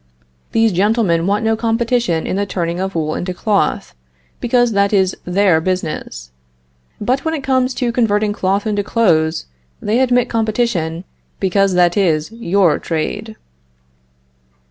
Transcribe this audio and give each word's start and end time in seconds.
These 0.51 0.71
gentlemen 0.71 1.27
want 1.27 1.45
no 1.45 1.55
competition 1.55 2.25
in 2.25 2.35
the 2.35 2.47
turning 2.47 2.79
of 2.79 2.95
wool 2.95 3.13
into 3.13 3.35
cloth, 3.35 3.93
because 4.39 4.71
that 4.71 4.91
is 4.91 5.15
their 5.25 5.61
business; 5.61 6.31
but 6.99 7.23
when 7.23 7.35
it 7.35 7.43
comes 7.43 7.75
to 7.75 7.91
converting 7.91 8.33
cloth 8.33 8.65
into 8.65 8.83
clothes, 8.83 9.45
they 9.79 9.99
admit 9.99 10.27
competition, 10.27 11.03
because 11.39 11.75
that 11.75 11.97
is 11.97 12.31
your 12.31 12.79
trade. 12.79 13.35